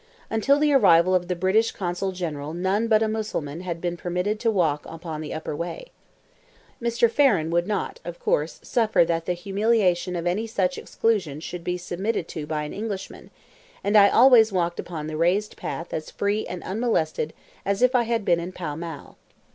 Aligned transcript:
Until 0.31 0.57
the 0.57 0.73
arrival 0.73 1.13
of 1.13 1.27
the 1.27 1.35
British 1.35 1.71
consul 1.71 2.11
general 2.11 2.55
none 2.55 2.87
but 2.87 3.03
a 3.03 3.07
Mussulman 3.07 3.61
had 3.61 3.79
been 3.79 3.95
permitted 3.97 4.39
to 4.39 4.49
walk 4.49 4.83
upon 4.87 5.21
the 5.21 5.31
upper 5.31 5.55
way. 5.55 5.91
Mr. 6.81 7.07
Farren 7.07 7.51
would 7.51 7.67
not, 7.67 7.99
of 8.03 8.17
course, 8.17 8.59
suffer 8.63 9.05
that 9.05 9.27
the 9.27 9.33
humiliation 9.33 10.15
of 10.15 10.25
any 10.25 10.47
such 10.47 10.79
exclusion 10.79 11.39
should 11.39 11.63
be 11.63 11.77
submitted 11.77 12.27
to 12.29 12.47
by 12.47 12.63
an 12.63 12.73
Englishman, 12.73 13.29
and 13.83 13.95
I 13.95 14.09
always 14.09 14.51
walked 14.51 14.79
upon 14.79 15.05
the 15.05 15.17
raised 15.17 15.55
path 15.55 15.93
as 15.93 16.09
free 16.09 16.47
and 16.47 16.63
unmolested 16.63 17.31
as 17.63 17.83
if 17.83 17.93
I 17.93 18.01
had 18.01 18.25
been 18.25 18.39
in 18.39 18.53
Pall 18.53 18.75
Mall. 18.77 19.19